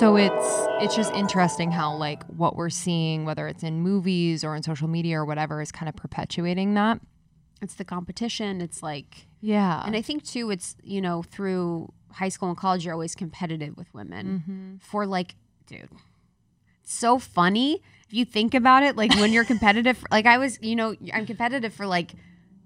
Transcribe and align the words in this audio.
So 0.00 0.16
it's 0.16 0.66
it's 0.82 0.96
just 0.96 1.12
interesting 1.12 1.70
how 1.70 1.94
like 1.94 2.22
what 2.24 2.56
we're 2.56 2.70
seeing, 2.70 3.26
whether 3.26 3.46
it's 3.48 3.62
in 3.62 3.80
movies 3.80 4.42
or 4.44 4.56
in 4.56 4.62
social 4.62 4.88
media 4.88 5.18
or 5.18 5.26
whatever, 5.26 5.60
is 5.60 5.70
kind 5.70 5.90
of 5.90 5.94
perpetuating 5.96 6.72
that. 6.74 7.00
It's 7.60 7.74
the 7.74 7.84
competition. 7.84 8.62
It's 8.62 8.82
like, 8.82 9.26
Yeah. 9.42 9.82
and 9.84 9.94
I 9.94 10.00
think 10.00 10.24
too, 10.24 10.50
it's 10.50 10.74
you 10.82 11.02
know 11.02 11.22
through 11.22 11.92
high 12.12 12.30
school 12.30 12.48
and 12.48 12.56
college, 12.56 12.84
you're 12.86 12.94
always 12.94 13.14
competitive 13.14 13.76
with 13.76 13.92
women 13.92 14.26
Mm-hmm. 14.48 14.76
for 14.78 15.04
like, 15.06 15.34
dude, 15.66 15.90
it's 16.82 16.94
so 16.94 17.18
funny 17.18 17.82
if 18.06 18.14
you 18.14 18.24
think 18.24 18.54
about 18.54 18.82
it. 18.82 18.96
Like 18.96 19.14
when 19.16 19.32
you're 19.34 19.44
competitive, 19.54 20.02
like 20.10 20.24
I 20.24 20.38
was, 20.38 20.58
you 20.62 20.76
know, 20.76 20.94
I'm 21.12 21.26
competitive 21.26 21.74
for 21.74 21.86
like 21.86 22.12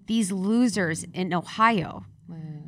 these 0.07 0.30
losers 0.30 1.03
in 1.13 1.35
Ohio. 1.35 2.05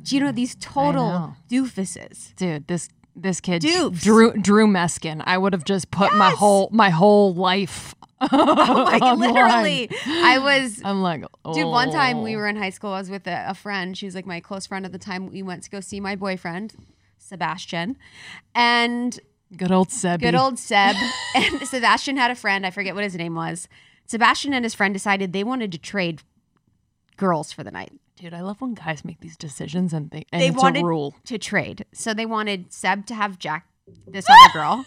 Do 0.03 0.15
you 0.15 0.21
know 0.23 0.31
these 0.31 0.55
total 0.55 1.35
doofuses? 1.49 2.33
dude, 2.35 2.67
this 2.67 2.87
this 3.17 3.41
kid 3.41 3.61
Dupes. 3.61 4.01
Drew 4.03 4.33
Drew 4.33 4.67
Meskin. 4.67 5.21
I 5.25 5.37
would 5.37 5.53
have 5.53 5.65
just 5.65 5.91
put 5.91 6.13
my 6.15 6.29
whole 6.29 6.69
my 6.71 6.89
whole 6.89 7.33
life. 7.33 7.93
Oh 8.19 8.85
my 8.85 8.97
god, 8.97 9.03
on 9.03 9.19
the 9.19 9.27
line. 9.27 9.35
literally. 9.35 9.89
I 10.07 10.39
was 10.39 10.81
I'm 10.85 11.03
like, 11.03 11.23
Dude, 11.53 11.67
one 11.67 11.91
time 11.91 12.23
we 12.23 12.35
oh. 12.35 12.39
were 12.39 12.47
in 12.47 12.55
high 12.55 12.71
school. 12.71 12.93
I 12.93 12.97
was 12.97 13.11
with 13.11 13.27
a, 13.27 13.45
a 13.49 13.53
friend. 13.53 13.95
She 13.95 14.07
was 14.07 14.15
like 14.15 14.25
my 14.25 14.39
close 14.39 14.65
friend 14.65 14.87
at 14.87 14.91
the 14.91 14.97
time. 14.97 15.29
We 15.29 15.43
went 15.43 15.61
to 15.65 15.69
go 15.69 15.81
see 15.81 15.99
my 15.99 16.15
boyfriend, 16.15 16.73
Sebastian, 17.19 17.95
and 18.55 19.19
good 19.55 19.71
old 19.71 19.91
Seb. 19.91 20.19
good 20.19 20.33
old 20.33 20.57
Seb. 20.57 20.95
and 21.35 21.61
Sebastian 21.67 22.17
had 22.17 22.31
a 22.31 22.35
friend. 22.35 22.65
I 22.65 22.71
forget 22.71 22.95
what 22.95 23.03
his 23.03 23.13
name 23.13 23.35
was. 23.35 23.67
Sebastian 24.07 24.51
and 24.51 24.65
his 24.65 24.73
friend 24.73 24.95
decided 24.95 25.31
they 25.31 25.43
wanted 25.43 25.71
to 25.73 25.77
trade 25.77 26.23
girls 27.17 27.51
for 27.51 27.63
the 27.63 27.71
night. 27.71 27.91
Dude. 28.17 28.33
I 28.33 28.41
love 28.41 28.59
when 28.59 28.73
guys 28.73 29.05
make 29.05 29.21
these 29.21 29.37
decisions 29.37 29.93
and 29.93 30.09
they 30.11 30.25
and 30.31 30.41
They 30.41 30.47
it's 30.49 30.57
wanted 30.57 30.83
a 30.83 30.85
rule. 30.85 31.15
to 31.25 31.37
trade. 31.37 31.85
So 31.93 32.13
they 32.13 32.25
wanted 32.25 32.73
Seb 32.73 33.05
to 33.07 33.15
have 33.15 33.39
Jack, 33.39 33.67
this 34.07 34.25
other 34.29 34.53
girl. 34.59 34.85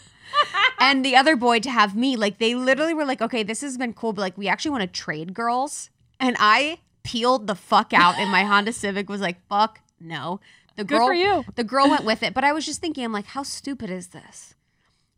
And 0.78 1.04
the 1.04 1.16
other 1.16 1.36
boy 1.36 1.60
to 1.60 1.70
have 1.70 1.94
me. 1.96 2.16
Like 2.16 2.38
they 2.38 2.54
literally 2.54 2.94
were 2.94 3.04
like, 3.04 3.20
okay, 3.22 3.42
this 3.42 3.60
has 3.62 3.76
been 3.78 3.92
cool, 3.92 4.12
but 4.12 4.22
like 4.22 4.36
we 4.38 4.48
actually 4.48 4.70
want 4.72 4.82
to 4.82 4.86
trade 4.88 5.34
girls. 5.34 5.90
And 6.18 6.36
I 6.38 6.78
peeled 7.02 7.46
the 7.46 7.54
fuck 7.54 7.92
out 7.94 8.16
and 8.18 8.30
my 8.30 8.42
Honda 8.50 8.72
Civic, 8.72 9.08
was 9.08 9.20
like, 9.20 9.38
fuck 9.48 9.80
no. 10.00 10.40
The 10.76 10.84
Good 10.84 10.98
girl 10.98 11.06
for 11.08 11.14
you. 11.14 11.44
the 11.56 11.64
girl 11.64 11.90
went 11.90 12.04
with 12.04 12.22
it. 12.22 12.32
But 12.34 12.44
I 12.44 12.52
was 12.52 12.64
just 12.64 12.80
thinking, 12.80 13.04
I'm 13.04 13.12
like, 13.12 13.26
how 13.26 13.42
stupid 13.42 13.90
is 13.90 14.08
this? 14.08 14.54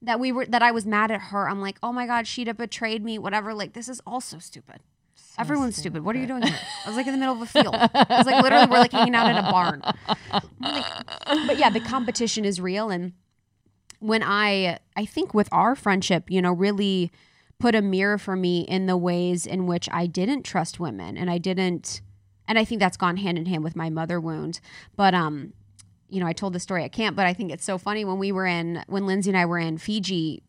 That 0.00 0.18
we 0.18 0.32
were 0.32 0.46
that 0.46 0.62
I 0.62 0.72
was 0.72 0.84
mad 0.86 1.10
at 1.12 1.20
her. 1.30 1.48
I'm 1.48 1.60
like, 1.60 1.78
oh 1.82 1.92
my 1.92 2.06
God, 2.06 2.26
she'd 2.26 2.48
have 2.48 2.56
betrayed 2.56 3.04
me, 3.04 3.18
whatever. 3.18 3.54
Like, 3.54 3.72
this 3.74 3.88
is 3.88 4.00
also 4.06 4.38
stupid. 4.38 4.80
Everyone's 5.38 5.76
stupid. 5.76 6.04
What 6.04 6.14
are 6.14 6.18
you 6.18 6.26
doing 6.26 6.42
here? 6.42 6.58
I 6.84 6.88
was 6.88 6.96
like 6.96 7.06
in 7.06 7.12
the 7.12 7.18
middle 7.18 7.34
of 7.34 7.40
a 7.42 7.46
field. 7.46 7.74
I 7.74 8.06
was 8.10 8.26
like 8.26 8.42
literally 8.42 8.66
we're 8.66 8.78
like 8.78 8.92
hanging 8.92 9.14
out 9.14 9.30
in 9.30 9.36
a 9.36 9.50
barn. 9.50 9.82
Like- 10.60 11.46
but 11.46 11.58
yeah, 11.58 11.70
the 11.70 11.80
competition 11.80 12.44
is 12.44 12.60
real 12.60 12.90
and 12.90 13.12
when 13.98 14.22
I 14.22 14.78
I 14.96 15.04
think 15.06 15.32
with 15.32 15.48
our 15.52 15.74
friendship, 15.74 16.30
you 16.30 16.42
know, 16.42 16.52
really 16.52 17.10
put 17.58 17.74
a 17.74 17.82
mirror 17.82 18.18
for 18.18 18.36
me 18.36 18.62
in 18.62 18.86
the 18.86 18.96
ways 18.96 19.46
in 19.46 19.66
which 19.66 19.88
I 19.92 20.06
didn't 20.06 20.42
trust 20.42 20.80
women 20.80 21.16
and 21.16 21.30
I 21.30 21.38
didn't 21.38 22.02
and 22.48 22.58
I 22.58 22.64
think 22.64 22.80
that's 22.80 22.96
gone 22.96 23.16
hand 23.16 23.38
in 23.38 23.46
hand 23.46 23.64
with 23.64 23.76
my 23.76 23.88
mother 23.88 24.20
wound. 24.20 24.60
But 24.96 25.14
um 25.14 25.52
you 26.08 26.20
know, 26.20 26.26
I 26.26 26.34
told 26.34 26.52
the 26.52 26.60
story 26.60 26.84
at 26.84 26.92
camp, 26.92 27.16
but 27.16 27.24
I 27.24 27.32
think 27.32 27.50
it's 27.50 27.64
so 27.64 27.78
funny 27.78 28.04
when 28.04 28.18
we 28.18 28.32
were 28.32 28.44
in 28.46 28.84
when 28.86 29.06
Lindsey 29.06 29.30
and 29.30 29.36
I 29.36 29.46
were 29.46 29.58
in 29.58 29.78
Fiji 29.78 30.42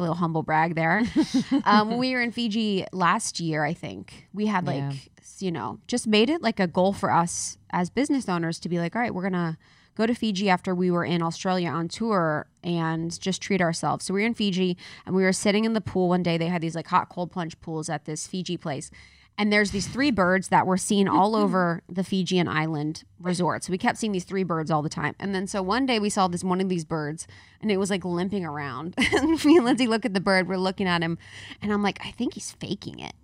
little 0.00 0.14
humble 0.16 0.42
brag 0.42 0.74
there. 0.74 1.02
um, 1.64 1.90
when 1.90 1.98
we 1.98 2.12
were 2.14 2.20
in 2.22 2.30
Fiji 2.32 2.86
last 2.92 3.40
year, 3.40 3.64
I 3.64 3.74
think 3.74 4.28
we 4.32 4.46
had 4.46 4.66
like, 4.66 4.76
Yeah. 4.76 4.92
you 5.38 5.50
know, 5.52 5.78
just 5.86 6.06
made 6.06 6.30
it 6.30 6.42
like 6.42 6.60
a 6.60 6.66
goal 6.66 6.92
for 6.92 7.10
us 7.10 7.58
as 7.70 7.90
business 7.90 8.28
owners 8.28 8.58
to 8.60 8.68
be 8.68 8.78
like, 8.78 8.94
all 8.96 9.02
right, 9.02 9.14
we're 9.14 9.22
gonna 9.22 9.58
go 9.96 10.06
to 10.06 10.14
Fiji 10.14 10.48
after 10.48 10.74
we 10.74 10.90
were 10.90 11.04
in 11.04 11.22
Australia 11.22 11.68
on 11.68 11.88
tour 11.88 12.46
and 12.62 13.18
just 13.20 13.42
treat 13.42 13.60
ourselves. 13.60 14.04
So 14.04 14.14
we 14.14 14.20
were 14.20 14.26
in 14.26 14.34
Fiji 14.34 14.76
and 15.04 15.14
we 15.14 15.22
were 15.24 15.32
sitting 15.32 15.64
in 15.64 15.72
the 15.72 15.80
pool 15.80 16.08
one 16.08 16.22
day. 16.22 16.38
They 16.38 16.46
had 16.46 16.62
these 16.62 16.76
like 16.76 16.86
hot 16.86 17.08
cold 17.08 17.32
plunge 17.32 17.60
pools 17.60 17.88
at 17.90 18.04
this 18.04 18.26
Fiji 18.26 18.56
place. 18.56 18.90
And 19.38 19.52
there's 19.52 19.70
these 19.70 19.86
three 19.86 20.10
birds 20.10 20.48
that 20.48 20.66
were 20.66 20.76
seen 20.76 21.08
all 21.08 21.34
over 21.36 21.82
the 21.88 22.04
Fijian 22.04 22.48
island 22.48 23.04
resort. 23.20 23.64
So 23.64 23.70
we 23.70 23.78
kept 23.78 23.96
seeing 23.96 24.12
these 24.12 24.24
three 24.24 24.42
birds 24.42 24.70
all 24.70 24.82
the 24.82 24.88
time. 24.88 25.14
And 25.18 25.34
then 25.34 25.46
so 25.46 25.62
one 25.62 25.86
day 25.86 25.98
we 25.98 26.10
saw 26.10 26.28
this 26.28 26.44
one 26.44 26.60
of 26.60 26.68
these 26.68 26.84
birds 26.84 27.26
and 27.62 27.70
it 27.70 27.76
was 27.76 27.88
like 27.88 28.04
limping 28.04 28.44
around. 28.44 28.94
and 29.12 29.42
me 29.44 29.56
and 29.56 29.64
Lindsey 29.64 29.86
look 29.86 30.04
at 30.04 30.12
the 30.12 30.20
bird, 30.20 30.48
we're 30.48 30.56
looking 30.58 30.88
at 30.88 31.02
him, 31.02 31.16
and 31.62 31.72
I'm 31.72 31.82
like, 31.82 31.98
I 32.04 32.10
think 32.10 32.34
he's 32.34 32.52
faking 32.52 32.98
it. 32.98 33.14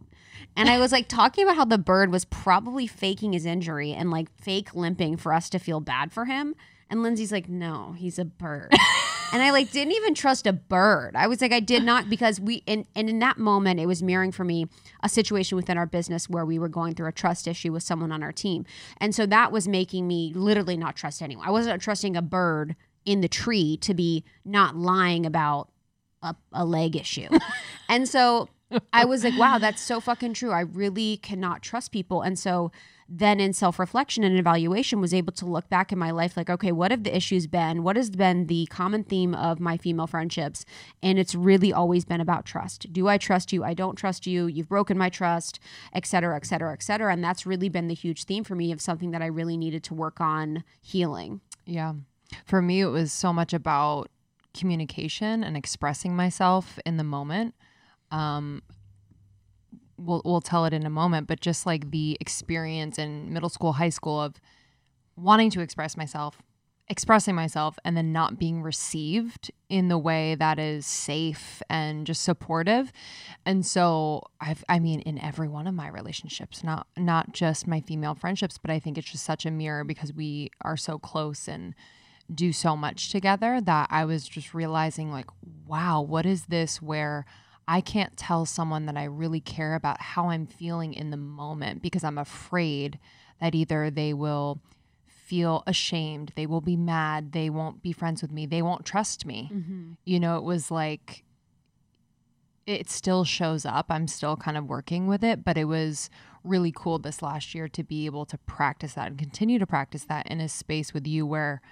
And 0.57 0.69
I 0.69 0.79
was 0.79 0.93
like 0.93 1.09
talking 1.09 1.45
about 1.45 1.57
how 1.57 1.65
the 1.65 1.79
bird 1.79 2.13
was 2.13 2.25
probably 2.25 2.87
faking 2.87 3.33
his 3.33 3.45
injury 3.45 3.93
and 3.93 4.11
like 4.11 4.29
fake 4.41 4.75
limping 4.75 5.17
for 5.17 5.33
us 5.33 5.51
to 5.51 5.59
feel 5.59 5.81
bad 5.81 6.13
for 6.13 6.27
him. 6.27 6.55
And 6.89 7.03
Lindsey's 7.03 7.33
like, 7.33 7.49
no, 7.49 7.95
he's 7.99 8.19
a 8.19 8.25
bird. 8.25 8.73
and 9.33 9.43
I 9.43 9.51
like 9.51 9.71
didn't 9.71 9.93
even 9.95 10.15
trust 10.15 10.47
a 10.47 10.53
bird. 10.53 11.17
I 11.17 11.27
was 11.27 11.41
like, 11.41 11.53
I 11.53 11.61
did 11.61 11.83
not 11.83 12.09
because 12.09 12.41
we 12.41 12.63
and, 12.67 12.87
and 12.95 13.09
in 13.09 13.19
that 13.21 13.39
moment 13.39 13.81
it 13.81 13.87
was 13.87 14.03
mirroring 14.03 14.33
for 14.33 14.45
me 14.45 14.67
a 15.03 15.09
situation 15.09 15.57
within 15.57 15.79
our 15.79 15.87
business 15.87 16.29
where 16.29 16.45
we 16.45 16.59
were 16.59 16.69
going 16.69 16.95
through 16.95 17.09
a 17.09 17.13
trust 17.13 17.47
issue 17.47 17.73
with 17.73 17.83
someone 17.83 18.13
on 18.13 18.23
our 18.23 18.33
team. 18.33 18.65
And 18.99 19.15
so 19.15 19.27
that 19.27 19.53
was 19.53 19.69
making 19.69 20.07
me 20.07 20.33
literally 20.35 20.77
not 20.77 20.97
trust 20.97 21.23
anyone. 21.23 21.47
I 21.47 21.51
wasn't 21.51 21.81
trusting 21.83 22.17
a 22.17 22.23
bird 22.23 22.77
in 23.05 23.21
the 23.21 23.29
tree 23.29 23.77
to 23.79 23.95
be 23.95 24.25
not 24.45 24.77
lying 24.77 25.27
about 25.27 25.71
a, 26.23 26.35
a 26.53 26.65
leg 26.65 26.97
issue. 26.97 27.29
and 27.89 28.09
so 28.09 28.49
I 28.93 29.05
was 29.05 29.25
like, 29.25 29.39
wow, 29.39 29.59
that's 29.59 29.83
so 29.83 30.01
fucking 30.01 30.35
true. 30.35 30.51
I 30.51 30.61
really 30.61 31.19
cannot 31.19 31.63
trust 31.63 31.93
people. 31.93 32.23
And 32.23 32.39
so 32.39 32.73
then 33.09 33.41
in 33.41 33.53
self 33.53 33.79
reflection 33.79 34.25
and 34.25 34.39
evaluation, 34.39 35.01
was 35.01 35.15
able 35.15 35.33
to 35.35 35.47
look 35.47 35.69
back 35.69 35.93
in 35.93 35.99
my 35.99 36.11
life 36.11 36.37
like, 36.37 36.51
okay, 36.51 36.73
what 36.73 36.91
have 36.91 37.05
the 37.05 37.17
issues 37.17 37.47
been? 37.47 37.83
What 37.83 37.97
has 37.97 38.11
been 38.11 38.47
the 38.47 38.67
common 38.67 39.05
theme 39.05 39.35
of 39.35 39.61
my 39.61 39.77
female 39.77 40.07
friendships? 40.07 40.65
And 41.03 41.19
it's 41.19 41.35
really 41.35 41.73
always 41.73 42.05
been 42.05 42.21
about 42.21 42.45
trust. 42.45 42.93
Do 42.93 43.09
I 43.09 43.19
trust 43.19 43.53
you? 43.53 43.65
I 43.65 43.75
don't 43.75 43.97
trust 43.97 44.27
you. 44.27 44.47
You've 44.47 44.69
broken 44.69 44.97
my 44.97 45.09
trust, 45.09 45.61
et 45.93 46.07
cetera, 46.07 46.37
et 46.37 46.47
cetera, 46.47 46.73
et 46.73 46.83
cetera. 46.83 47.13
And 47.13 47.23
that's 47.23 47.47
really 47.47 47.69
been 47.69 47.89
the 47.89 47.95
huge 47.95 48.25
theme 48.25 48.45
for 48.45 48.55
me 48.55 48.73
of 48.73 48.81
something 48.81 49.11
that 49.11 49.23
I 49.23 49.27
really 49.27 49.57
needed 49.57 49.85
to 49.85 49.95
work 49.95 50.21
on 50.21 50.65
healing. 50.81 51.41
Yeah. 51.67 51.95
For 52.47 52.63
me, 52.63 52.81
it 52.81 52.87
was 52.87 53.13
so 53.13 53.33
much 53.33 53.53
about 53.53 54.11
communication 54.55 55.45
and 55.45 55.57
expressing 55.57 56.17
myself 56.17 56.79
in 56.87 56.97
the 56.97 57.05
moment. 57.05 57.55
Um, 58.11 58.63
we'll, 59.97 60.23
we'll 60.25 60.41
tell 60.41 60.65
it 60.65 60.73
in 60.73 60.87
a 60.87 60.91
moment, 60.91 61.27
but 61.27 61.41
just 61.41 61.67
like 61.67 61.91
the 61.91 62.17
experience 62.21 62.99
in 62.99 63.33
middle 63.33 63.49
school, 63.49 63.75
high 63.75 63.89
school 63.91 64.21
of 64.21 64.41
wanting 65.17 65.51
to 65.51 65.61
express 65.61 65.97
myself, 65.97 66.39
expressing 66.89 67.35
myself, 67.35 67.79
and 67.85 67.97
then 67.97 68.13
not 68.13 68.39
being 68.39 68.63
received 68.63 69.51
in 69.69 69.89
the 69.89 69.99
way 69.99 70.35
that 70.35 70.59
is 70.59 70.85
safe 70.85 71.63
and 71.71 72.07
just 72.07 72.23
supportive. 72.23 72.93
And 73.47 73.65
so 73.65 74.23
I've, 74.41 74.65
I 74.69 74.79
mean, 74.79 75.01
in 75.01 75.19
every 75.19 75.49
one 75.49 75.67
of 75.67 75.75
my 75.75 75.89
relationships, 75.89 76.63
not, 76.63 76.87
not 76.97 77.33
just 77.33 77.67
my 77.67 77.81
female 77.81 78.15
friendships, 78.15 78.59
but 78.59 78.71
I 78.71 78.79
think 78.79 78.99
it's 78.99 79.11
just 79.11 79.25
such 79.25 79.47
a 79.47 79.51
mirror 79.51 79.85
because 79.85 80.13
we 80.13 80.51
are 80.63 80.77
so 80.77 80.99
close 80.99 81.49
and 81.49 81.75
do 82.35 82.53
so 82.53 82.75
much 82.75 83.11
together 83.11 83.61
that 83.61 83.89
I 83.91 84.05
was 84.05 84.27
just 84.29 84.55
realizing, 84.55 85.11
like, 85.11 85.29
wow, 85.67 86.01
what 86.01 86.27
is 86.27 86.47
this 86.47 86.81
where 86.81 87.27
I 87.67 87.81
can't 87.81 88.17
tell 88.17 88.45
someone 88.47 88.87
that 88.87 88.97
I 88.97 89.05
really 89.05 89.41
care 89.41 89.75
about 89.75 90.01
how 90.01 90.29
I'm 90.29 90.47
feeling 90.47 90.95
in 90.95 91.11
the 91.11 91.17
moment 91.17 91.83
because 91.83 92.05
I'm 92.05 92.19
afraid 92.19 92.99
that 93.41 93.55
either 93.55 93.91
they 93.91 94.13
will 94.13 94.61
feel 95.07 95.63
ashamed, 95.67 96.33
they 96.37 96.47
will 96.47 96.61
be 96.61 96.77
mad, 96.77 97.33
they 97.33 97.49
won't 97.49 97.83
be 97.83 97.93
friends 97.93 98.21
with 98.21 98.31
me, 98.31 98.45
they 98.47 98.63
won't 98.63 98.85
trust 98.85 99.25
me. 99.25 99.51
Mm-hmm. 99.53 99.93
You 100.05 100.21
know, 100.21 100.37
it 100.37 100.45
was 100.45 100.71
like, 100.71 101.25
it 102.67 102.91
still 102.91 103.25
shows 103.25 103.65
up. 103.65 103.87
I'm 103.89 104.09
still 104.09 104.37
kind 104.37 104.57
of 104.57 104.67
working 104.67 105.07
with 105.07 105.25
it, 105.25 105.45
but 105.45 105.57
it 105.57 105.65
was 105.65 106.11
really 106.43 106.73
cool 106.75 106.99
this 106.99 107.23
last 107.23 107.55
year 107.55 107.69
to 107.69 107.83
be 107.83 108.07
able 108.07 108.27
to 108.27 108.39
practice 108.39 108.95
that 108.95 109.09
and 109.09 109.19
continue 109.19 109.59
to 109.59 109.67
practice 109.67 110.05
that 110.05 110.27
in 110.27 110.41
a 110.41 110.49
space 110.49 110.93
with 110.93 111.07
you 111.07 111.27
where 111.27 111.63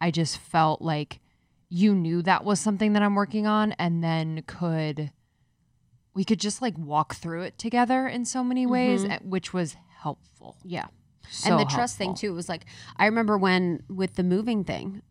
I 0.00 0.10
just 0.10 0.38
felt 0.38 0.82
like 0.82 1.20
you 1.68 1.94
knew 1.94 2.22
that 2.22 2.44
was 2.44 2.60
something 2.60 2.92
that 2.92 3.02
I'm 3.02 3.14
working 3.14 3.46
on 3.46 3.72
and 3.72 4.02
then 4.02 4.42
could 4.46 5.10
we 6.16 6.24
could 6.24 6.40
just 6.40 6.62
like 6.62 6.76
walk 6.78 7.14
through 7.14 7.42
it 7.42 7.58
together 7.58 8.08
in 8.08 8.24
so 8.24 8.42
many 8.42 8.66
ways, 8.66 9.04
eh, 9.04 9.18
which 9.22 9.52
was 9.52 9.76
helpful. 10.00 10.56
Yeah. 10.64 10.86
So 11.30 11.50
and 11.50 11.60
the 11.60 11.70
trust 11.70 11.98
thing 11.98 12.08
helpful. 12.08 12.30
too 12.30 12.34
was 12.34 12.48
like 12.48 12.64
I 12.96 13.04
remember 13.04 13.36
when 13.36 13.82
with 13.88 14.14
the 14.14 14.22
moving 14.24 14.64
thing 14.64 15.02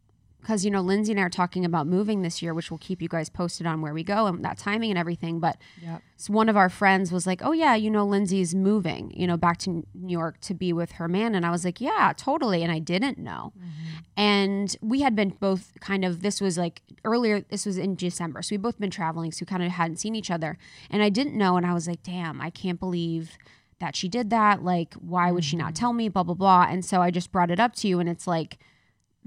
because 0.45 0.63
you 0.63 0.69
know 0.69 0.81
Lindsey 0.81 1.11
and 1.11 1.19
I 1.19 1.23
are 1.23 1.29
talking 1.29 1.65
about 1.65 1.87
moving 1.87 2.21
this 2.21 2.39
year 2.39 2.53
which 2.53 2.69
will 2.69 2.77
keep 2.77 3.01
you 3.01 3.07
guys 3.07 3.29
posted 3.29 3.65
on 3.65 3.81
where 3.81 3.95
we 3.95 4.03
go 4.03 4.27
and 4.27 4.45
that 4.45 4.59
timing 4.59 4.91
and 4.91 4.99
everything 4.99 5.39
but 5.39 5.57
Yep. 5.81 6.03
so 6.17 6.33
one 6.33 6.49
of 6.49 6.55
our 6.55 6.69
friends 6.69 7.11
was 7.11 7.25
like 7.25 7.41
oh 7.43 7.51
yeah 7.51 7.73
you 7.73 7.89
know 7.89 8.05
Lindsey's 8.05 8.53
moving 8.53 9.11
you 9.15 9.25
know 9.25 9.37
back 9.37 9.57
to 9.59 9.69
New 9.95 10.13
York 10.13 10.39
to 10.41 10.53
be 10.53 10.71
with 10.71 10.93
her 10.93 11.07
man 11.07 11.33
and 11.33 11.47
I 11.47 11.49
was 11.49 11.65
like 11.65 11.81
yeah 11.81 12.13
totally 12.15 12.61
and 12.61 12.71
I 12.71 12.79
didn't 12.79 13.17
know. 13.17 13.53
Mm-hmm. 13.57 13.97
And 14.17 14.77
we 14.81 15.01
had 15.01 15.15
been 15.15 15.29
both 15.31 15.73
kind 15.81 16.05
of 16.05 16.21
this 16.21 16.39
was 16.39 16.57
like 16.57 16.83
earlier 17.03 17.41
this 17.41 17.65
was 17.65 17.79
in 17.79 17.95
December 17.95 18.43
so 18.43 18.53
we 18.53 18.57
both 18.57 18.79
been 18.79 18.91
traveling 18.91 19.31
so 19.31 19.39
we 19.41 19.47
kind 19.47 19.63
of 19.63 19.71
hadn't 19.71 19.97
seen 19.97 20.13
each 20.15 20.29
other 20.29 20.59
and 20.91 21.01
I 21.01 21.09
didn't 21.09 21.35
know 21.35 21.57
and 21.57 21.65
I 21.65 21.73
was 21.73 21.87
like 21.87 22.03
damn 22.03 22.39
I 22.39 22.51
can't 22.51 22.79
believe 22.79 23.31
that 23.79 23.95
she 23.95 24.07
did 24.07 24.29
that 24.29 24.63
like 24.63 24.93
why 24.93 25.31
would 25.31 25.43
she 25.43 25.55
not 25.55 25.73
mm-hmm. 25.73 25.73
tell 25.73 25.93
me? 25.93 26.07
blah 26.07 26.23
blah 26.23 26.35
blah 26.35 26.67
and 26.69 26.85
so 26.85 27.01
I 27.01 27.09
just 27.09 27.31
brought 27.31 27.49
it 27.49 27.59
up 27.59 27.73
to 27.77 27.87
you 27.87 27.99
and 27.99 28.07
it's 28.07 28.27
like 28.27 28.59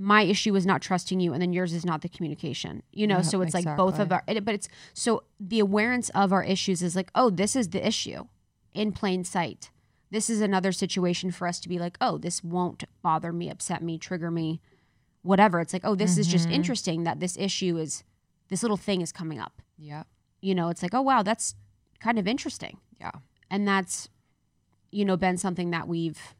my 0.00 0.22
issue 0.22 0.54
is 0.54 0.64
not 0.64 0.80
trusting 0.80 1.18
you 1.18 1.32
and 1.32 1.42
then 1.42 1.52
yours 1.52 1.72
is 1.72 1.84
not 1.84 2.02
the 2.02 2.08
communication 2.08 2.82
you 2.92 3.04
know? 3.06 3.16
Yeah, 3.16 3.22
so 3.22 3.40
it's 3.42 3.52
like 3.52 3.76
both 3.76 3.98
of 3.98 4.12
our 4.12 4.22
it- 4.28 4.44
but 4.44 4.54
it's 4.54 4.68
so 4.94 5.24
the 5.40 5.58
awareness 5.58 6.08
of 6.10 6.32
our 6.32 6.44
issues 6.44 6.82
is 6.82 6.94
like 6.94 7.10
oh 7.16 7.30
this 7.30 7.56
is 7.56 7.68
the 7.70 7.84
issue 7.86 8.24
in 8.72 8.92
plain 8.92 9.24
sight. 9.24 9.70
This 10.10 10.30
is 10.30 10.40
another 10.40 10.70
situation 10.72 11.30
for 11.32 11.46
us 11.48 11.58
to 11.60 11.68
be 11.68 11.78
like 11.78 11.98
oh 12.00 12.16
this 12.16 12.44
won't 12.44 12.84
bother 13.02 13.32
me 13.32 13.50
upset 13.50 13.82
me 13.82 13.98
trigger 13.98 14.30
me 14.30 14.60
whatever. 15.22 15.58
It's 15.60 15.72
like 15.72 15.84
oh 15.84 15.96
this 15.96 16.16
is 16.16 16.26
just 16.28 16.48
Mhm. 16.48 16.52
interesting 16.52 17.02
that 17.04 17.18
this 17.20 17.36
issue 17.36 17.76
is 17.76 18.04
this 18.48 18.62
little 18.62 18.76
thing 18.76 19.00
is 19.02 19.10
coming 19.12 19.40
up. 19.40 19.60
Yeah. 19.76 20.04
you 20.40 20.54
know 20.54 20.68
it's 20.68 20.82
like 20.82 20.94
oh 20.94 21.02
wow 21.02 21.22
that's 21.24 21.56
kind 22.00 22.18
of 22.20 22.28
interesting. 22.28 22.78
Yeah. 23.00 23.10
and 23.50 23.66
that's 23.66 24.08
you 24.92 25.04
know 25.04 25.16
been 25.16 25.36
something 25.38 25.70
that 25.72 25.88
we've 25.88 26.34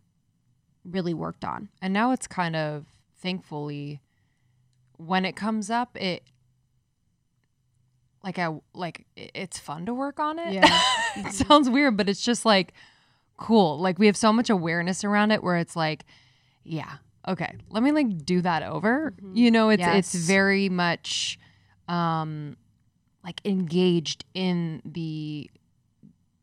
really 0.84 1.12
worked 1.14 1.44
on. 1.44 1.68
And 1.82 1.92
now 1.92 2.12
it's 2.12 2.26
kind 2.28 2.54
of 2.56 2.86
thankfully 3.18 4.00
when 4.98 5.24
it 5.24 5.36
comes 5.36 5.70
up, 5.70 5.96
it 5.96 6.22
like 8.22 8.38
I 8.38 8.48
like 8.74 9.06
it's 9.16 9.58
fun 9.58 9.86
to 9.86 9.94
work 9.94 10.20
on 10.20 10.38
it. 10.38 10.52
Yeah. 10.52 10.80
it 11.16 11.32
sounds 11.32 11.70
weird, 11.70 11.96
but 11.96 12.08
it's 12.08 12.22
just 12.22 12.44
like 12.44 12.74
cool. 13.36 13.78
Like 13.78 13.98
we 13.98 14.06
have 14.06 14.16
so 14.16 14.32
much 14.32 14.50
awareness 14.50 15.04
around 15.04 15.30
it 15.30 15.42
where 15.42 15.56
it's 15.56 15.76
like, 15.76 16.04
yeah, 16.64 16.94
okay, 17.26 17.54
let 17.70 17.82
me 17.82 17.92
like 17.92 18.24
do 18.24 18.40
that 18.42 18.62
over. 18.62 19.14
Mhm. 19.22 19.36
You 19.36 19.50
know, 19.50 19.70
it's 19.70 19.84
it's 19.86 20.14
very 20.14 20.68
much 20.68 21.38
um 21.86 22.56
like 23.24 23.40
engaged 23.44 24.24
in 24.34 24.82
the 24.84 25.50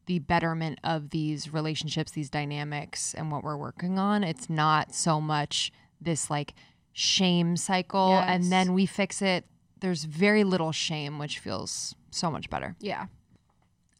the 0.06 0.20
betterment 0.20 0.80
of 0.84 1.10
these 1.10 1.52
relationships, 1.52 2.12
these 2.12 2.30
dynamics 2.30 3.14
and 3.16 3.32
what 3.32 3.44
we're 3.44 3.58
working 3.58 3.98
on. 4.00 4.24
It's 4.24 4.50
not 4.50 4.94
so 4.94 5.20
much 5.20 5.72
this 6.06 6.30
like 6.30 6.54
shame 6.94 7.58
cycle 7.58 8.10
Yes. 8.12 8.26
and 8.30 8.52
then 8.52 8.74
we 8.74 8.86
fix 8.86 9.22
it. 9.22 9.46
There's 9.82 10.06
very 10.06 10.44
little 10.46 10.72
shame, 10.72 11.20
which 11.20 11.40
feels 11.40 11.94
so 12.10 12.32
much 12.32 12.50
better. 12.50 12.76
yeah 12.80 13.08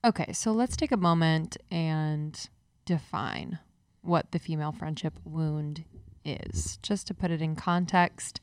Okay, 0.06 0.32
so 0.34 0.52
let's 0.52 0.78
take 0.78 0.92
a 0.92 0.98
moment 0.98 1.58
and 1.72 2.48
define 2.86 3.58
what 4.02 4.32
the 4.32 4.38
female 4.40 4.72
friendship 4.72 5.20
wound 5.26 5.84
is. 6.24 6.78
Just 6.84 7.08
to 7.08 7.14
put 7.16 7.32
it 7.32 7.42
in 7.42 7.56
context, 7.56 8.40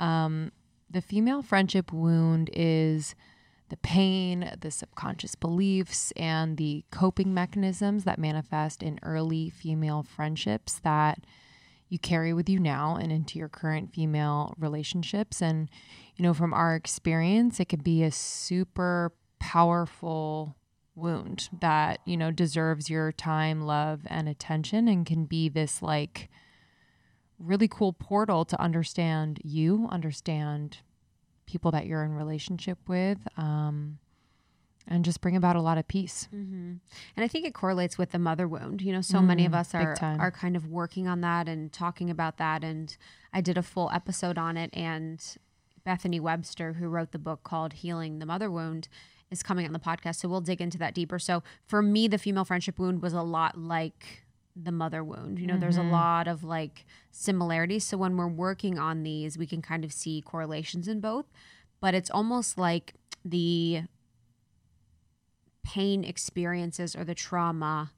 um, 0.00 0.50
the 0.90 1.00
female 1.00 1.42
friendship 1.42 1.92
wound 1.92 2.50
is 2.52 3.14
the 3.68 3.76
pain, 3.76 4.50
the 4.60 4.70
subconscious 4.72 5.36
beliefs, 5.36 6.12
and 6.16 6.56
the 6.56 6.84
coping 6.90 7.32
mechanisms 7.32 8.02
that 8.02 8.18
manifest 8.18 8.82
in 8.82 8.98
early 9.04 9.48
female 9.48 10.02
friendships 10.02 10.80
that 10.82 11.20
you 11.90 11.98
carry 11.98 12.32
with 12.32 12.48
you 12.48 12.58
now 12.58 12.96
and 12.96 13.12
into 13.12 13.38
your 13.38 13.48
current 13.48 13.92
female 13.92 14.54
relationships. 14.58 15.42
And, 15.42 15.68
you 16.16 16.22
know, 16.22 16.32
from 16.32 16.54
our 16.54 16.74
experience, 16.74 17.60
it 17.60 17.68
can 17.68 17.80
be 17.80 18.02
a 18.02 18.10
super 18.10 19.12
powerful 19.40 20.56
wound 20.94 21.48
that, 21.60 22.00
you 22.06 22.16
know, 22.16 22.30
deserves 22.30 22.88
your 22.88 23.10
time, 23.12 23.62
love, 23.62 24.02
and 24.06 24.28
attention 24.28 24.88
and 24.88 25.04
can 25.04 25.24
be 25.24 25.48
this 25.48 25.82
like 25.82 26.30
really 27.38 27.68
cool 27.68 27.92
portal 27.92 28.44
to 28.44 28.60
understand 28.60 29.40
you, 29.42 29.88
understand 29.90 30.78
people 31.46 31.70
that 31.72 31.86
you're 31.86 32.04
in 32.04 32.14
relationship 32.14 32.78
with, 32.86 33.18
um, 33.36 33.98
and 34.90 35.04
just 35.04 35.20
bring 35.20 35.36
about 35.36 35.54
a 35.56 35.60
lot 35.62 35.78
of 35.78 35.86
peace. 35.88 36.28
Mm-hmm. 36.34 36.72
And 37.16 37.24
I 37.24 37.28
think 37.28 37.46
it 37.46 37.54
correlates 37.54 37.96
with 37.96 38.10
the 38.10 38.18
mother 38.18 38.46
wound. 38.48 38.82
You 38.82 38.92
know, 38.92 39.00
so 39.00 39.22
many 39.22 39.46
of 39.46 39.52
Mm, 39.52 39.58
us 39.60 39.74
are 39.74 39.96
are 40.20 40.30
kind 40.32 40.56
of 40.56 40.66
working 40.66 41.06
on 41.08 41.20
that 41.22 41.48
and 41.48 41.72
talking 41.72 42.10
about 42.10 42.36
that. 42.38 42.64
And 42.64 42.96
I 43.32 43.40
did 43.40 43.56
a 43.56 43.62
full 43.62 43.88
episode 43.92 44.36
on 44.36 44.56
it. 44.56 44.70
And 44.74 45.24
Bethany 45.84 46.20
Webster, 46.20 46.74
who 46.74 46.88
wrote 46.88 47.12
the 47.12 47.18
book 47.18 47.42
called 47.44 47.72
"Healing 47.74 48.18
the 48.18 48.26
Mother 48.26 48.50
Wound," 48.50 48.88
is 49.30 49.42
coming 49.42 49.64
on 49.64 49.72
the 49.72 49.78
podcast. 49.78 50.16
So 50.16 50.28
we'll 50.28 50.40
dig 50.40 50.60
into 50.60 50.76
that 50.78 50.92
deeper. 50.92 51.18
So 51.20 51.42
for 51.66 51.80
me, 51.82 52.08
the 52.08 52.18
female 52.18 52.44
friendship 52.44 52.78
wound 52.78 53.00
was 53.00 53.12
a 53.12 53.22
lot 53.22 53.56
like 53.56 54.24
the 54.56 54.72
mother 54.72 55.04
wound. 55.04 55.38
You 55.38 55.46
know, 55.46 55.56
there's 55.56 55.76
a 55.78 55.82
Mhm. 55.82 55.92
lot 55.92 56.26
of 56.26 56.42
like 56.42 56.84
similarities. 57.12 57.84
So 57.84 57.96
when 57.96 58.16
we're 58.16 58.26
working 58.28 58.78
on 58.78 59.04
these, 59.04 59.38
we 59.38 59.46
can 59.46 59.62
kind 59.62 59.84
of 59.84 59.92
see 59.92 60.20
correlations 60.20 60.88
in 60.88 61.00
both. 61.00 61.26
But 61.80 61.94
it's 61.94 62.10
almost 62.10 62.58
like 62.58 62.94
the 63.24 63.84
pain 65.62 66.04
experiences 66.04 66.96
or 66.96 67.04
the 67.04 67.14
trauma 67.14 67.92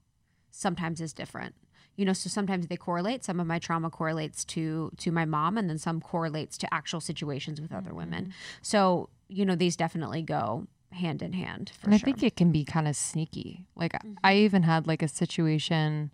sometimes 0.50 1.00
is 1.00 1.12
different. 1.12 1.54
You 1.96 2.06
know 2.06 2.12
so 2.12 2.30
sometimes 2.30 2.68
they 2.68 2.76
correlate. 2.76 3.24
Some 3.24 3.38
of 3.38 3.46
my 3.46 3.58
trauma 3.58 3.90
correlates 3.90 4.44
to 4.46 4.90
to 4.96 5.12
my 5.12 5.24
mom 5.24 5.58
and 5.58 5.68
then 5.68 5.78
some 5.78 6.00
correlates 6.00 6.56
to 6.58 6.74
actual 6.74 7.00
situations 7.00 7.60
with 7.60 7.72
other 7.72 7.92
women. 7.92 8.24
Mm-hmm. 8.24 8.32
So 8.62 9.08
you 9.28 9.44
know 9.44 9.54
these 9.54 9.76
definitely 9.76 10.22
go 10.22 10.66
hand 10.90 11.22
in 11.22 11.32
hand 11.32 11.72
for 11.78 11.86
and 11.86 11.94
I 11.94 11.98
sure. 11.98 12.06
think 12.06 12.22
it 12.22 12.36
can 12.36 12.52
be 12.52 12.64
kind 12.64 12.88
of 12.88 12.96
sneaky. 12.96 13.66
Like 13.76 13.94
I 13.94 13.98
mm-hmm. 13.98 14.44
even 14.44 14.62
had 14.62 14.86
like 14.86 15.02
a 15.02 15.08
situation 15.08 16.10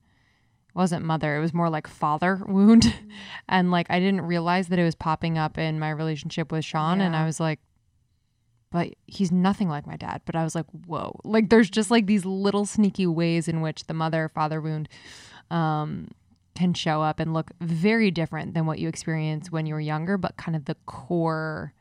wasn't 0.74 1.04
mother, 1.04 1.36
it 1.36 1.40
was 1.40 1.54
more 1.54 1.70
like 1.70 1.86
father 1.86 2.40
wound. 2.46 2.82
Mm-hmm. 2.82 3.08
and 3.48 3.70
like 3.70 3.86
I 3.90 4.00
didn't 4.00 4.22
realize 4.22 4.68
that 4.68 4.78
it 4.78 4.84
was 4.84 4.94
popping 4.94 5.38
up 5.38 5.58
in 5.58 5.78
my 5.78 5.90
relationship 5.90 6.50
with 6.50 6.64
Sean 6.64 7.00
and 7.00 7.14
I 7.14 7.24
was 7.24 7.38
like 7.38 7.60
but 8.70 8.94
he's 9.06 9.32
nothing 9.32 9.68
like 9.68 9.86
my 9.86 9.96
dad. 9.96 10.22
But 10.24 10.36
I 10.36 10.44
was 10.44 10.54
like, 10.54 10.66
whoa. 10.86 11.18
Like 11.24 11.48
there's 11.48 11.70
just 11.70 11.90
like 11.90 12.06
these 12.06 12.24
little 12.24 12.66
sneaky 12.66 13.06
ways 13.06 13.48
in 13.48 13.60
which 13.60 13.86
the 13.86 13.94
mother 13.94 14.30
father 14.34 14.60
wound 14.60 14.88
um 15.50 16.08
can 16.54 16.74
show 16.74 17.00
up 17.02 17.20
and 17.20 17.32
look 17.32 17.52
very 17.60 18.10
different 18.10 18.52
than 18.52 18.66
what 18.66 18.80
you 18.80 18.88
experience 18.88 19.50
when 19.50 19.64
you 19.64 19.74
were 19.74 19.80
younger, 19.80 20.18
but 20.18 20.36
kind 20.36 20.56
of 20.56 20.64
the 20.64 20.74
core 20.86 21.72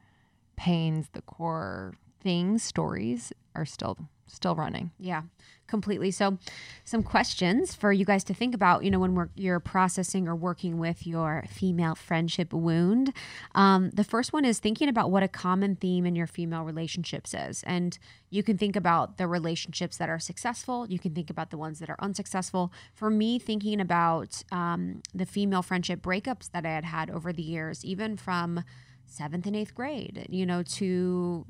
pains, 0.55 1.09
the 1.13 1.21
core 1.23 1.95
things, 2.21 2.61
stories 2.61 3.33
are 3.57 3.65
still 3.65 3.97
still 4.27 4.55
running. 4.55 4.91
Yeah, 4.99 5.23
completely. 5.67 6.11
So, 6.11 6.37
some 6.83 7.01
questions 7.01 7.73
for 7.73 7.91
you 7.91 8.05
guys 8.05 8.23
to 8.25 8.33
think 8.33 8.53
about. 8.53 8.83
You 8.83 8.91
know, 8.91 8.99
when 8.99 9.15
we're 9.15 9.29
you're 9.35 9.59
processing 9.59 10.27
or 10.27 10.35
working 10.35 10.77
with 10.77 11.07
your 11.07 11.45
female 11.49 11.95
friendship 11.95 12.53
wound. 12.53 13.13
Um, 13.55 13.89
the 13.91 14.03
first 14.03 14.33
one 14.33 14.45
is 14.45 14.59
thinking 14.59 14.89
about 14.89 15.11
what 15.11 15.23
a 15.23 15.27
common 15.27 15.75
theme 15.75 16.05
in 16.05 16.15
your 16.15 16.27
female 16.27 16.63
relationships 16.63 17.33
is, 17.33 17.63
and 17.63 17.97
you 18.29 18.43
can 18.43 18.57
think 18.57 18.75
about 18.75 19.17
the 19.17 19.27
relationships 19.27 19.97
that 19.97 20.09
are 20.09 20.19
successful. 20.19 20.85
You 20.87 20.99
can 20.99 21.13
think 21.13 21.29
about 21.29 21.49
the 21.49 21.57
ones 21.57 21.79
that 21.79 21.89
are 21.89 21.97
unsuccessful. 21.99 22.71
For 22.93 23.09
me, 23.09 23.39
thinking 23.39 23.79
about 23.81 24.43
um, 24.51 25.01
the 25.13 25.25
female 25.25 25.61
friendship 25.61 26.01
breakups 26.01 26.51
that 26.51 26.65
I 26.65 26.69
had 26.69 26.85
had 26.85 27.09
over 27.09 27.33
the 27.33 27.43
years, 27.43 27.83
even 27.83 28.17
from 28.17 28.63
seventh 29.05 29.45
and 29.45 29.55
eighth 29.55 29.73
grade, 29.73 30.27
you 30.29 30.45
know, 30.45 30.61
to 30.63 31.45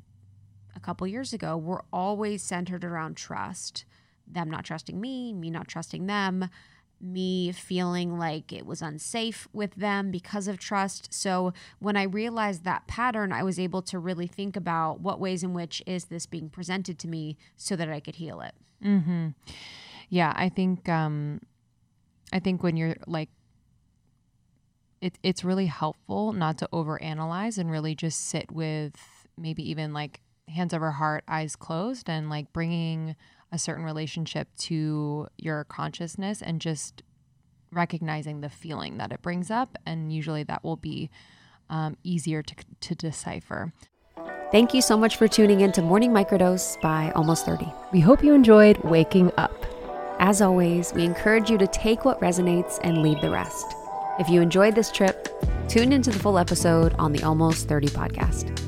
a 0.78 0.80
couple 0.80 1.06
years 1.06 1.32
ago 1.32 1.56
were 1.56 1.84
always 1.92 2.42
centered 2.42 2.84
around 2.84 3.16
trust. 3.16 3.84
Them 4.26 4.48
not 4.48 4.64
trusting 4.64 4.98
me, 5.00 5.32
me 5.32 5.50
not 5.50 5.66
trusting 5.66 6.06
them, 6.06 6.48
me 7.00 7.52
feeling 7.52 8.16
like 8.18 8.52
it 8.52 8.64
was 8.64 8.80
unsafe 8.80 9.48
with 9.52 9.74
them 9.74 10.10
because 10.10 10.48
of 10.48 10.58
trust. 10.58 11.12
So 11.12 11.52
when 11.80 11.96
I 11.96 12.04
realized 12.04 12.64
that 12.64 12.86
pattern, 12.86 13.32
I 13.32 13.42
was 13.42 13.58
able 13.58 13.82
to 13.82 13.98
really 13.98 14.26
think 14.26 14.56
about 14.56 15.00
what 15.00 15.20
ways 15.20 15.42
in 15.42 15.52
which 15.52 15.82
is 15.86 16.06
this 16.06 16.26
being 16.26 16.48
presented 16.48 16.98
to 17.00 17.08
me 17.08 17.36
so 17.56 17.74
that 17.76 17.88
I 17.88 18.00
could 18.00 18.16
heal 18.16 18.40
it. 18.40 18.54
Mm-hmm. 18.84 19.28
Yeah, 20.08 20.32
I 20.36 20.48
think 20.48 20.88
um, 20.88 21.40
I 22.32 22.38
think 22.38 22.62
when 22.62 22.76
you're 22.76 22.96
like, 23.06 23.30
it, 25.00 25.18
it's 25.22 25.44
really 25.44 25.66
helpful 25.66 26.32
not 26.32 26.58
to 26.58 26.68
overanalyze 26.72 27.58
and 27.58 27.70
really 27.70 27.94
just 27.94 28.20
sit 28.20 28.50
with 28.50 28.96
maybe 29.36 29.68
even 29.68 29.92
like 29.92 30.20
hands 30.48 30.74
over 30.74 30.90
heart, 30.92 31.24
eyes 31.28 31.56
closed, 31.56 32.08
and 32.08 32.30
like 32.30 32.52
bringing 32.52 33.16
a 33.52 33.58
certain 33.58 33.84
relationship 33.84 34.48
to 34.58 35.28
your 35.38 35.64
consciousness 35.64 36.42
and 36.42 36.60
just 36.60 37.02
recognizing 37.70 38.40
the 38.40 38.48
feeling 38.48 38.98
that 38.98 39.12
it 39.12 39.22
brings 39.22 39.50
up, 39.50 39.76
and 39.86 40.12
usually 40.12 40.42
that 40.42 40.64
will 40.64 40.76
be 40.76 41.10
um, 41.70 41.96
easier 42.02 42.42
to 42.42 42.54
to 42.80 42.94
decipher. 42.94 43.72
Thank 44.50 44.72
you 44.72 44.80
so 44.80 44.96
much 44.96 45.16
for 45.16 45.28
tuning 45.28 45.60
in 45.60 45.72
to 45.72 45.82
Morning 45.82 46.10
Microdose 46.10 46.80
by 46.80 47.12
Almost 47.14 47.44
30. 47.44 47.70
We 47.92 48.00
hope 48.00 48.24
you 48.24 48.32
enjoyed 48.32 48.78
waking 48.78 49.30
up. 49.36 49.66
As 50.18 50.40
always, 50.40 50.92
we 50.94 51.04
encourage 51.04 51.50
you 51.50 51.58
to 51.58 51.66
take 51.66 52.06
what 52.06 52.18
resonates 52.20 52.80
and 52.82 53.02
leave 53.02 53.20
the 53.20 53.30
rest. 53.30 53.66
If 54.18 54.28
you 54.30 54.40
enjoyed 54.40 54.74
this 54.74 54.90
trip, 54.90 55.28
tune 55.68 55.92
into 55.92 56.10
the 56.10 56.18
full 56.18 56.38
episode 56.38 56.94
on 56.94 57.12
the 57.12 57.22
Almost 57.22 57.68
30 57.68 57.88
podcast. 57.88 58.67